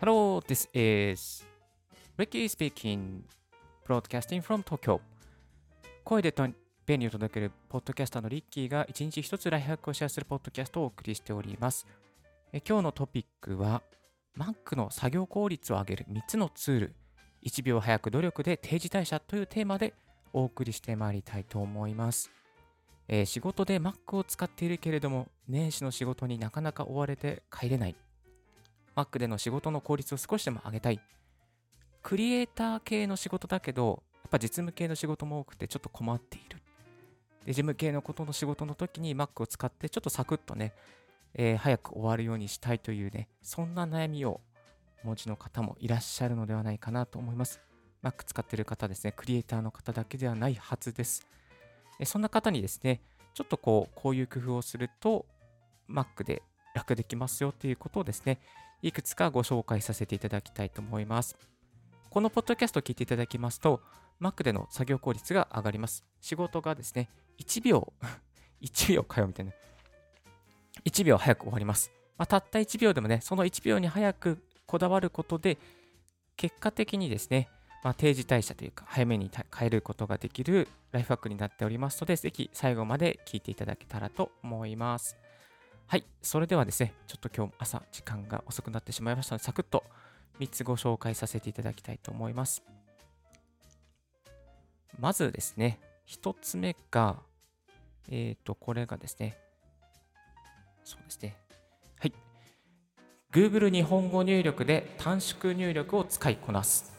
[0.00, 1.44] Hello, this is
[2.18, 3.22] Ricky speaking,
[3.86, 5.00] broadcasting from Tokyo.
[6.02, 6.34] 声で
[6.84, 11.86] 便利を届けるポッドキャスターのリッキーが一日一つライフハックをシェアするポッドキャストをお送りしております。
[12.52, 13.82] え今日のトピックは
[14.36, 16.94] Mac の作業効率を上げる3つのツール
[17.44, 19.94] 1秒早く努力で定時退社というテーマで
[20.32, 22.32] お送りしてまいりたいと思います。
[23.06, 27.96] えー仕事で Mac を使っているけれども年始の仕事になかなか追われて帰れない。
[28.96, 31.00] Mac での仕事の効率を少しでも上げたい。
[32.02, 36.58] クリエイター系の仕事だけど、やっぱ実務系の仕事も多くてちょっと困っている。
[37.44, 40.74] で事務系のことの仕事の時に Mac を使ってちょっとサクッとね、
[41.34, 44.40] えー早く終わるようにしたいというね、そんな悩みを
[45.02, 47.60] お持ちの方もいらっしゃるのではないかなと思います。
[48.02, 51.26] Mac 使ってる方ですね、クリエイターの方だけではないはずです。
[51.98, 53.00] えそんな方にですね、
[53.34, 55.26] ちょっとこう、こういう工夫をすると
[55.88, 56.42] Mac で
[56.74, 58.38] 楽できますよということをですね、
[58.84, 61.38] いくつかご紹介させていただきたいと思います。
[62.10, 63.80] このポッドキャストを聞いていただきますと、
[64.20, 66.04] Mac での作業効率が上がります。
[66.20, 67.94] 仕事がですね、1秒、
[68.60, 69.52] 1秒かよみたいな。
[70.84, 71.90] 1秒早く終わります。
[72.18, 75.56] まあ、たった1秒でもね、その1秒に早くこだわることで、
[76.36, 77.48] 結果的にですね、
[77.82, 85.16] まあ、定時退社というか、早めに変えることができるライフハックになっておりますので、ぜひ最後まで聞いていただけたらと思います。
[85.86, 89.84] はい、それではですね、ちょっと今日朝時間が遅くなってしまいましたので、サクッと
[90.40, 92.62] 3つご紹介させていただきたいと思います。
[94.98, 97.16] まずですね、1つ目が、
[98.08, 99.36] えっ、と、これがですね、
[100.84, 101.36] そうですね、
[101.98, 102.12] はい。
[103.30, 106.92] Google 日本語入力で短縮入力を使いこなす。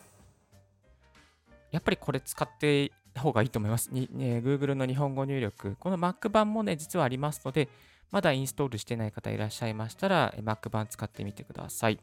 [1.72, 3.90] やっぱりこれ使ってた方がいいと思います。
[3.92, 7.68] にね、Google の日本語入力、この Mac 版もね、実はありますので、
[8.16, 12.00] まだインストールしてない方いらっしゃいましたら、Mac 版使ってみてください。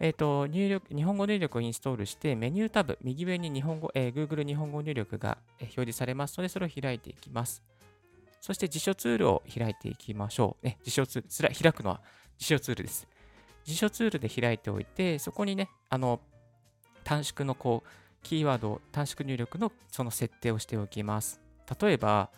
[0.00, 7.62] えっ、と、入力、日本語入力をインストールして、メニュータブ、右上に日本語、えー Google 日本語入力が表示されますので、それを開いていきます。
[8.40, 10.66] そして辞書ツールを開いていきましょう。
[10.66, 12.00] ね、辞書ツール、つら開くのは
[12.36, 13.06] 辞書ツールです。
[13.62, 16.20] 辞書ツールで開いておいて、そこにね、あの、
[17.04, 17.88] 短縮のこう、
[18.24, 21.40] キーワード短縮入力のその設定をしておきます。
[21.80, 22.32] 例えば、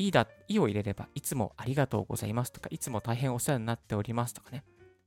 [0.00, 4.64] いいだ、いを入れれば、いつもありがとうございますとか、いつも大変お世話になっておりますとかね。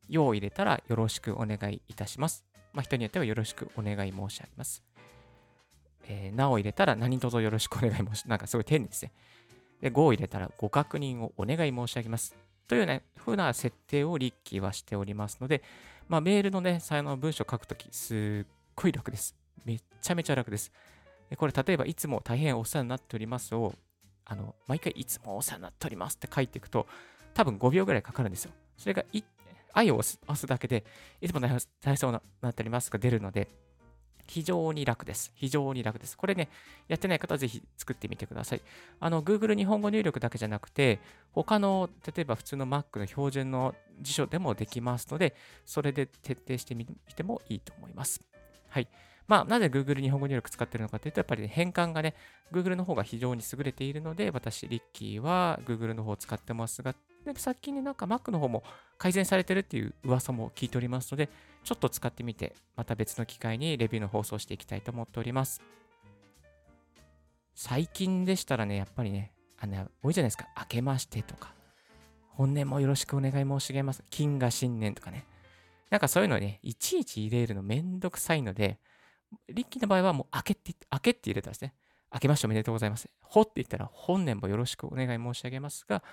[0.08, 2.46] よを入れたらよろしくお願いいたします。
[2.74, 4.84] まあ、人によってはよろしくお願い申し上げます。
[6.08, 9.12] えーなを入れたら何卒よろしくお願い申しなんかすごい丁寧ですね。
[9.82, 12.36] で、ごを入れたらご確認をお願い申し上げます。
[12.68, 15.64] というね、風な設定をリッキーはしておりますので、
[16.08, 19.36] まあ、メールのね、最後の文章を書くとき、すっごい楽です。
[19.66, 20.72] めっちゃめちゃ楽です。
[21.38, 23.74] これ、例えば、いつも大変お世話になっておりますを、
[24.26, 26.88] あの、毎回いつもお世話になっておりますって書いていくと、
[27.34, 28.52] 多分5秒ぐらいかかるんですよ。
[28.78, 29.24] それがい、
[29.74, 30.84] 愛を押すだけで、
[31.22, 33.50] いつも大変大変お世話になっておりますが出るので、
[34.28, 35.32] 非常に楽です。
[35.36, 36.18] 非常に楽です。
[36.18, 36.50] これね、
[36.88, 38.62] やってない方はぜひ作ってみてください。
[39.00, 41.00] あの、Google 日本語入力だけじゃなくて、
[41.32, 45.36] 他の、例えば普通の Mac の標準の辞書でもできますので、
[45.66, 48.22] それで徹底してみてもいいと思います。
[48.70, 48.88] はい。
[49.28, 52.14] まあ、なぜ Google 日本語入力使ってるのかというと、やっぱり、ね、変換がね、
[52.52, 56.94] Google の方が非常に優れているので、私、リッキーは Google の方を使ってますが、
[57.26, 58.64] でさっきになんか Mac の方も
[58.98, 61.30] 改善されてるっていう噂も聞いておりますので、
[61.64, 65.62] ちょっと使ってみて、また別の機会にレビューの放送していきたいと思っております。
[67.56, 71.54] 最近でしたらね、やっぱりね、あの多いじゃないですか、明けましてとか、
[72.30, 74.04] 本年もよろしくお願い申し上げます。
[74.10, 75.26] 金が新年とかね。
[75.90, 78.80] なんかそういうのね、いちいち入れるのめんどくさいので、
[79.50, 81.74] リッキーの場合はもう明けって言って、明けって入れたんですね。
[82.14, 83.10] 明けましておめでとうございます。
[83.22, 86.04] ほって言ったら本年もよろしくお願い申し上げますが、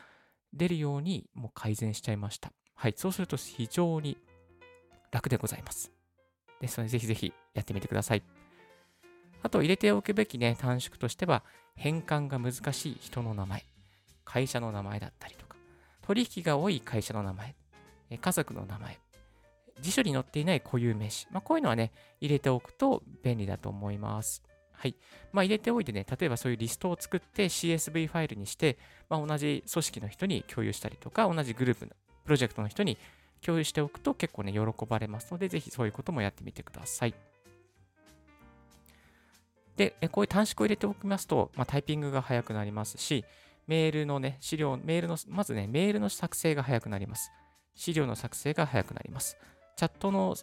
[0.52, 2.52] 出るようにもう改善しちゃいました。
[2.74, 4.16] はい、そうすると非常に
[5.10, 5.92] 楽でございます。
[6.60, 8.22] ですので、ぜひぜひやってみてください。
[9.42, 11.42] あと、入れておくべきね、短縮としては、
[11.74, 13.64] 変換が難しい人の名前、
[14.24, 15.56] 会社の名前だったりとか、
[16.02, 17.54] 取引が多い会社の名前、
[18.20, 18.98] 家族の名前、
[19.80, 24.42] 辞書に載っていない固有名詞、まあ、こういうのはね、入れておくと便利だと思います。
[24.72, 24.94] はい。
[25.32, 28.78] まあ、入れておいてね、例えばそういうリストを作って CSV ファイルにして、
[29.08, 31.92] まあ、同じ組織の人に共有したりとか、同じグループの
[32.24, 32.96] プロジェクトの人に
[33.44, 37.14] 共有しておくと結構ね、喜ばれますので、ぜひそういうこともやってみてください。
[39.76, 43.24] で、こういう短縮を入れておきますと、まあ、タイピングが早くなりますし、
[43.66, 47.30] メールのね、資料、メールの、まずね、メールの作成が早くなります。
[47.74, 49.36] 資料の作成が早くなります。
[49.80, 50.36] チャットの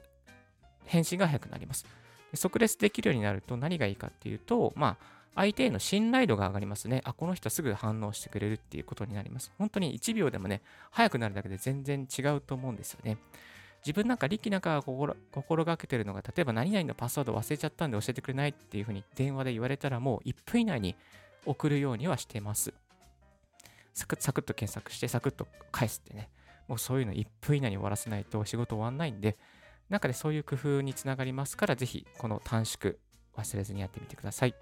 [0.85, 1.85] 返信が早くなります。
[2.31, 7.01] で即レスできるようになると何がいいかっていうと、まあ、相手への信頼度が上がりますね。
[7.05, 9.51] あ、この人すぐ反応してくれるっていうことになります。
[9.59, 13.19] 本当に1秒でもね、早くなるだけで全然違うと思うんですよね。
[13.85, 20.95] 自分なんか力なんかが心心がけてるのが、例えば何々のパスワード忘れちゃったんで教えてくれないっていうふうに電話で言われたらもう1分以内に
[21.45, 22.73] 送るようにはしてます。
[23.93, 26.29] サクッサクッと検索してサクッと返すってね。
[26.67, 29.37] もうそういうの1分以内に終わらせないと仕事終わんないんで、
[29.89, 32.95] 中でそういう工夫につながりますから、ぜひこの短縮
[33.35, 34.55] 忘れずにやってみてください。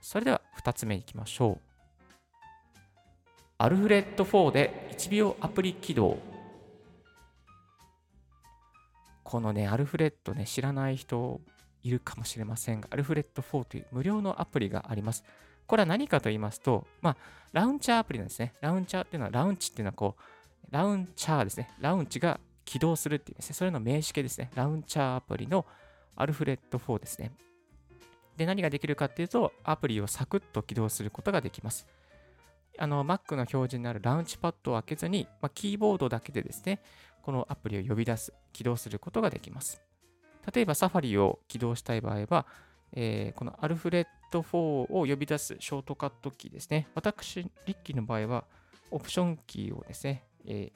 [0.00, 1.60] それでは2つ目いきましょう。
[3.58, 6.18] アルフレッド4で1秒アプリ起動。
[9.24, 11.40] このね、アルフレッドね、知らない人
[11.82, 15.24] いるかもしれませんが、アルフレッド4という無料のアプリがあります。
[15.68, 17.16] これは何かと言いますと、まあ、
[17.52, 18.54] ラウンチャーアプリなんですね。
[18.60, 20.22] ラウンチャーっていうのは、ラウンチっていうのはこう、
[20.70, 21.70] ラウンチャーですね。
[21.78, 23.54] ラウンチが起動するっていうですね。
[23.54, 24.50] それの名詞形ですね。
[24.54, 25.66] ラウンチャーアプリの
[26.16, 27.32] アルフレッド4ですね。
[28.36, 31.86] で、何ができるかっていうと、アプリをサクッと起動することができます。
[32.78, 36.80] あの Mac の表示になるラウンチパッドを開けずに、まあ、キーボードだけでですね、
[37.22, 39.82] このアプリを呼び出す、起動することができます。
[40.54, 42.46] 例えば Safari を起動したい場合は、
[42.92, 46.88] えー、このアルフレッド4を呼び出すショートカットキーですね。
[46.94, 48.44] 私、リッキーの場合は、
[48.90, 50.72] オプションキーをですね、え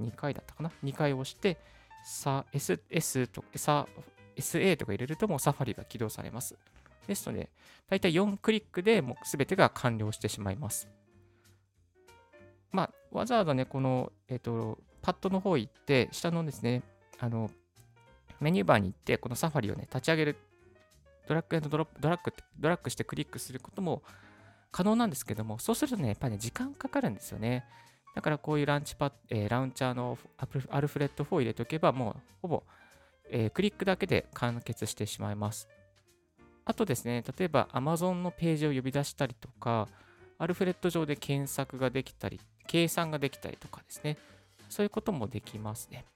[0.00, 1.58] ー、2回だったかな ?2 回押して、
[2.04, 3.86] さ S, S とさ
[4.36, 6.56] SA とか入れるともう Safari が起動されます。
[7.06, 7.50] ですので、
[7.88, 10.88] だいたい4クリックでもう全てが完了してしまいます。
[12.70, 16.82] まあ、わざわざね、この、えっ、ー、と、パッドの方行って、下のですね、
[17.18, 17.50] あの、
[18.40, 20.36] メニューバーに行って、このサファリをね、立ち上げる、
[21.28, 24.02] ドラッグドロップ、ドラッグって、ドラッグしてクリックすることも
[24.72, 27.66] 可能なんですけども、そうするとね、やっぱりね、時間かかるんですよね。
[28.14, 30.18] だからこういうランチパッ、えー、ラウンチャーの
[30.70, 32.62] アルフレッド4を入れておけば、もうほぼ、
[33.28, 35.68] えー、クリックだけで完結してしまいます。
[36.64, 39.86] あとですね、例えば Amazon のページを呼び出したりとか、
[40.38, 44.16] アルフレッド上で検索ができたり、計算ができたりとかですね、
[44.70, 46.06] そういうこともできますね。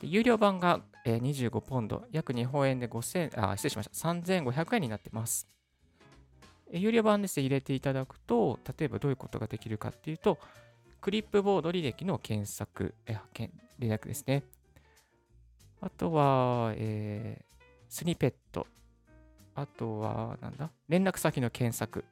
[0.00, 4.08] で有料版が25ポンド、約日本円で5000、あ、失礼しました。
[4.08, 5.46] 3500円になってます。
[6.72, 10.38] 有料版ですね、入れていただくと、例えばどういうことができるかっていうと、
[11.00, 13.18] クリップボード履歴の検索、え
[13.78, 14.42] 履歴ですね。
[15.80, 17.54] あとは、えー、
[17.88, 18.66] スニペット、
[19.54, 20.70] あとは、なんだ？
[20.88, 22.04] 連絡先の検索。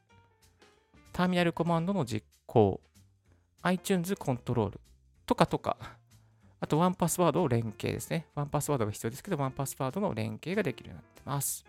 [1.13, 2.81] ターミナルコマンドの実行。
[3.63, 4.81] iTunes コントロール。
[5.25, 5.77] とかとか。
[6.63, 8.25] あと、ワンパスワードを連携ですね。
[8.37, 11.65] ワンパスワードが必要ですけど、ワンパスワードの連携ができるようになってます。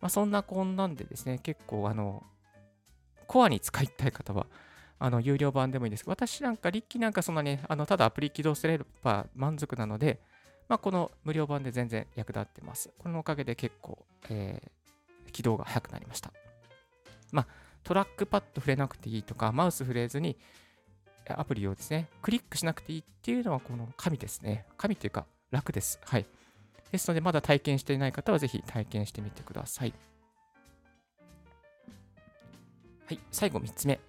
[0.00, 2.22] まあ、そんなこんなんでですね、結構、あの、
[3.26, 4.46] コアに使いたい方は、
[5.00, 10.20] あの、有料版でもいいです、私なんか、リッキーなんかそんなね、あの、ただアプリ起動すれば満足なので、
[10.68, 12.90] まあ、この無料版で全然役立ってます。
[12.96, 16.32] このおかげで結構、えー、起動が早くなりました。
[17.32, 17.46] まあ、
[17.82, 20.38] トラックパッド触れなくていいとか、マウス触れずに
[21.38, 24.66] アプリをですね、クリックしなくていいっていうのはこの神ですね。
[24.76, 26.00] 神というか楽です。
[26.04, 26.26] はい。
[26.90, 29.94] ですので、まだ体験していない方はぜひ体験してみてください。
[33.06, 34.00] はい、最後3つ目。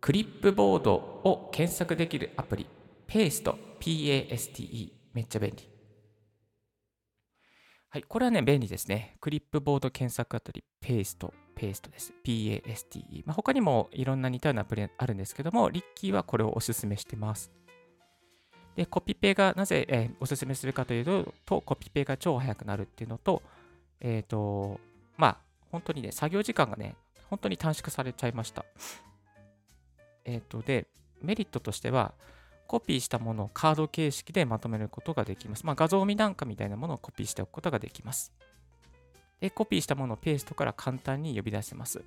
[0.00, 2.66] クリップボードを検索できるアプリ、
[3.06, 4.92] ペースト PASTE。
[5.12, 5.68] めっちゃ便利。
[7.88, 8.04] はい。
[8.04, 9.16] これはね、便利ですね。
[9.20, 12.14] クリップボード検索アプリ、ペースト、ペーストです。
[12.24, 13.22] PASTE。
[13.26, 17.52] まあ、他にもいろんな似たようなアプリあるんですけども、リッキーはこれをおすすめしてます。
[18.76, 23.42] で、コピペがなぜ、えー、おすすめするかというと、コピペが超速くなるっていうのと、
[24.00, 24.80] えっ、ー、と、
[25.18, 25.38] まあ、
[25.70, 26.96] 本当にね、作業時間がね、
[27.28, 28.64] 本当に短縮されちゃいました。
[30.24, 30.86] えっ、ー、と、で、
[31.20, 32.14] メリットとしては、
[32.68, 35.66] コピーしたものをカード形式でまとめることができます。
[35.66, 38.32] まあ、画像見なんかみたいなものをコピーしておくことができます。
[39.40, 42.02] で、コピーしたものをペーストから簡単に呼び出せます。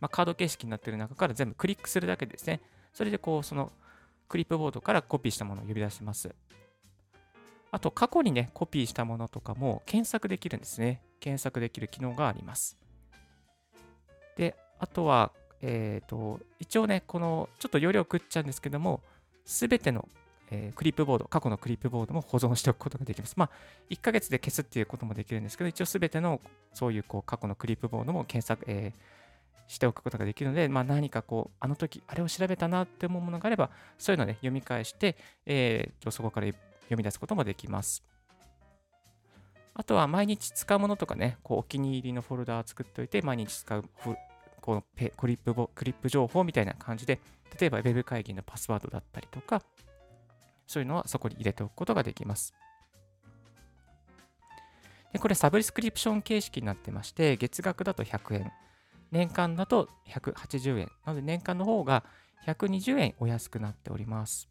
[0.00, 2.60] まあ、カード形式になっている中から全部クリックするだけですね。
[2.92, 3.72] それでこう、その
[4.28, 6.34] クリップボードからコピーしたものを呼び出せます。
[7.70, 11.02] あと、過去にね、コピーしたものとかも検索できるんですね。
[11.20, 12.78] 検索できる機能があります。
[14.36, 19.00] で、あとは、えっ、ー、と、一応ね、この、ちょっと容量食っちゃうんですけども、
[19.44, 20.08] すべての、
[20.50, 23.34] えー、クリップボード、過去のクリップボードも保存しておくことができます。
[23.36, 23.50] まあ、
[23.90, 26.40] 1ヶ月で消すっていうこともできるんですけど、一応すべての
[26.72, 38.02] そういうこう過去のクリップボードも検索、えー、しておくことができるので、まあ、何かこう、あの時、あれを調べたなって思うものがあれば、そういうのね、読み返して、えー、そこから読み出すこともできます。
[39.76, 43.84] あとは毎日使うものとかね、こうお気に入りのフォルダー作っておいて、毎日使う
[44.60, 47.20] このペクリップクリップ情報みたいな感じで、
[47.58, 49.62] 例えば Web 会議のパスワードだったりとか、
[50.66, 52.54] そういうのはそこに入れておくことができます。
[55.12, 58.52] でこれサブスクリプション形式になってまして、月額だと100円、
[59.12, 60.90] 年間だと180円。
[61.06, 62.04] なので年間の方が
[62.46, 64.48] 120円お安くなっております。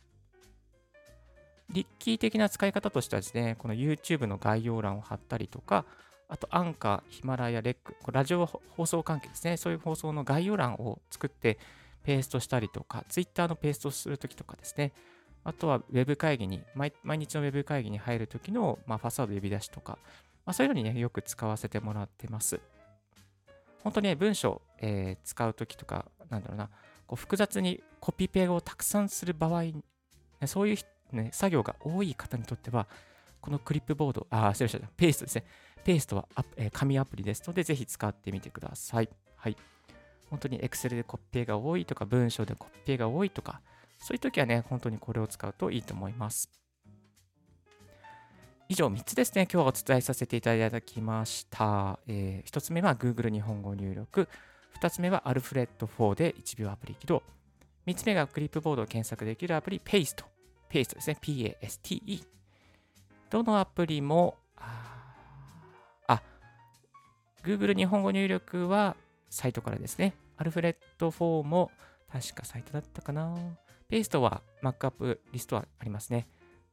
[1.70, 5.86] リッキー的な使い方としてはですね、この YouTube の概要欄を貼ったりとか、
[6.30, 11.60] あとアンカー、ヒマラヤ、レック、ラジオ放送関係ですね、そういう放送の概要欄を作って
[12.04, 14.94] ペーストしたりとか、Twitter のペーストするときとかですね、
[15.44, 19.98] あとは Web 会議に、毎日の Web 会議に入るときの、まあ、ファサード呼び出しとか、
[20.46, 22.60] まあ、そういうのにね、よく使わせてもらってます。
[23.84, 26.70] 本当にね、文章、えー、使うときとか、なんだろうな、
[27.06, 29.84] こう複雑にコピペをたくさんする場合、ね
[30.46, 30.78] そういう
[31.16, 32.88] ね、作業が多い方にとっては、
[33.42, 34.92] このクリップボード、あ、失礼しました。
[34.96, 35.46] ペーストですね。
[35.84, 39.10] ペーストはア、えー、紙アプリですので、ぜひ使ってみてください。
[39.36, 39.58] はい。
[40.30, 43.62] 本当に Excel でコピペが多いとか、文章でコピペが多いとか、
[44.04, 46.52] そういう時はね、本当にこれを使うといいと思います。
[48.68, 51.98] 以上3つですね、今日はお伝えさせていただきました。
[52.06, 54.28] えー、1つ目は Google 日本語入力、
[54.82, 57.24] 2つ目は Alfred4 で1秒アプリ起動、
[57.88, 60.26] 3つ目がクリップボードを検索できるアプリ Paste。
[60.70, 61.18] Paste ですね。
[61.22, 62.24] P-A-S-T-E。
[63.30, 64.36] どのアプリも、
[66.08, 66.22] あ、
[67.42, 68.98] Google 日本語入力は
[69.30, 70.14] サイトからですね。
[70.40, 71.72] Alfred4 も
[72.12, 73.34] 確かサイトだったかな。
[73.94, 76.28] Paste は Markup リストはありますね。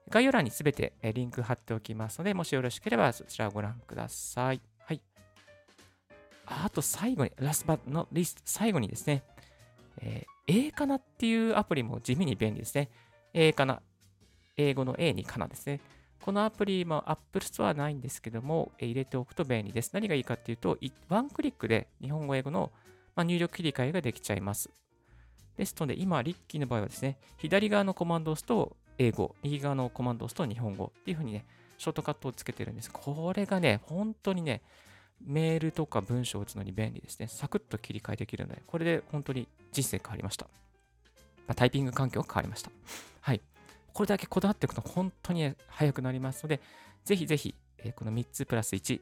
[0.09, 4.63] 概要欄にすべてリンク貼っておきますので、もしよろしければそちらをご覧ください。
[4.87, 5.03] はい。
[6.47, 9.23] あと最後に、ラストバッのリスト、最後にですね、
[10.01, 12.89] えー、A かなっていうアプリも地味に便利ですね。
[13.35, 13.83] A かな。
[14.57, 15.83] 英語の A にかなですね。
[16.25, 19.91] このアプリも Apple Store はないんですけども、入れておくと便利です。
[19.93, 20.79] 何がいいかっていうと、
[21.11, 22.73] ワンクリックで日本語、英語の
[23.15, 24.71] 入力切り替えができちゃいます。
[25.61, 31.45] ですので、今、リッキーの場合はですね、左側のコマンドを押すと英語、右側のコマンドを押すと日本語っていう風にね、
[31.77, 32.91] ショートカットをつけてるんです。
[32.91, 34.63] これがね、本当にね、
[35.21, 37.29] メールとか文章を打つのに便利ですね。
[37.29, 40.47] サクッと切り替えできるので、これで本当に人生変わりました。
[41.47, 42.71] まあ、タイピング環境が変わりました。
[43.21, 43.43] はい。
[43.93, 46.61] これだけこだわっていくと本当に早くなりますので、
[47.05, 48.99] ぜひぜひ、えこの3つプラス1、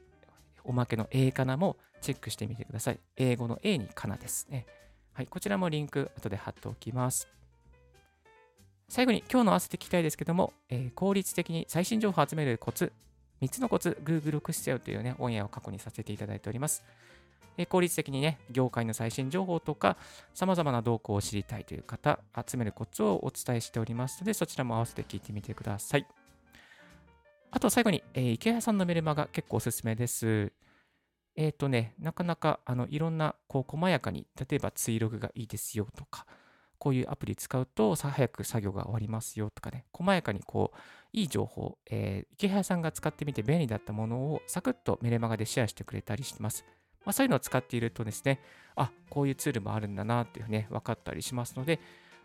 [0.65, 2.99] おまけの A かなもチェックしてみてください。
[3.15, 4.65] 英語の A にかなですね。
[5.19, 7.27] はい、こちらもリンク後で貼っておきます。
[8.87, 12.93] 最後に今日の合わせて聞きたいですけども、えー、効率的に最新情報を集めるコツ、
[13.41, 16.85] 3つのコツ、Google を駆使せよというね、オンエアを過去にさせていただいております。
[17.57, 19.97] え効率的にね、業界の最新情報とか、
[20.33, 26.07] 様々な動向を知りたいという方、集めるコツをお伝えしておりますので、そちらも合わせて聞いてみてください。
[27.51, 30.53] あと最後に、えー、池谷さんのメルマガ結構おすすめです。
[31.39, 36.25] えっ、ー、とね、なかなかあのいろんなこう細やかに、例えばツイログがいいですよとか、
[36.77, 40.77] こういうアプリ使うと早く作業が終わりますよとかね、細やかにこう、
[41.13, 46.65] いい情報、えー、池谷さんが使ってみて便利だったものをサクッとメルマガでシェアしてくれたりします。
[47.05, 48.41] まあ、そういうのを使っているとですね、
[48.75, 51.79] あ、こういうツールもあるんだなっていうね、分かったりしますので、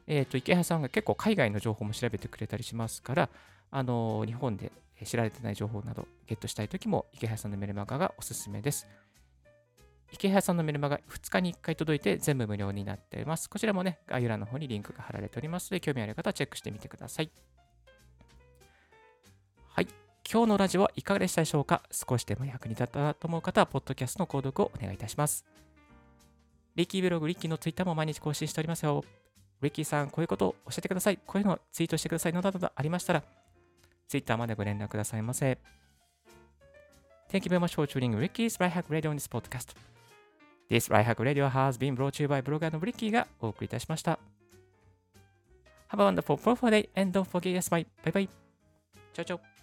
[0.09, 3.30] えっ、ー、と、池原さんが結構海外の情報も調べてくれたりしますから、
[3.71, 4.73] あのー、日本で
[5.04, 8.86] 知られてない情報などゲットしたいときも、池原さんのメルマガがおすすめです。
[10.12, 13.50] 池原さんのメルマガ2日に1回届いて全部無料になっています。
[13.50, 17.30] こちらもね、概要欄の方にリンクが貼られておりますので、興味ある方はチェックしてみてください。
[19.68, 19.88] はい。
[20.30, 21.82] 今日のラジオはいかがでしたでしょうか？
[21.90, 25.44] 少しでも役に立ったなと思う方は、ポッドキャストの購読をお願いいたします。
[26.76, 29.04] リッキーブログ、リッキーのツイッターも毎日更新しておりますよ。
[29.60, 31.18] リッキーさん、こういうことを教えてください。
[31.26, 33.22] こういうのをツイートしてくださいのなどありましたら、
[34.08, 35.58] Twitter までご連絡くださいませ。
[37.30, 39.75] Thank you very much for tuning Ricky's Right Hack Radio on this podcast.
[40.70, 44.18] This Right Hack Radio has been brought to you by ブロガーの Ricky がお送りいたしました。
[45.90, 47.87] Have a wonderful, wonderful day and don't forget to smile.
[48.04, 48.28] Bye bye.
[49.12, 49.53] チャオチャオ。